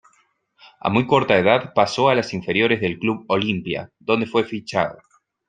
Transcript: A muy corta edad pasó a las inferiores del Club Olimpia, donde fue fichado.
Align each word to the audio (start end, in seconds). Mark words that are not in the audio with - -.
A 0.79 0.89
muy 0.89 1.05
corta 1.05 1.37
edad 1.37 1.73
pasó 1.75 2.09
a 2.09 2.15
las 2.15 2.33
inferiores 2.33 2.81
del 2.81 2.97
Club 2.97 3.23
Olimpia, 3.27 3.91
donde 3.99 4.25
fue 4.25 4.43
fichado. 4.45 4.97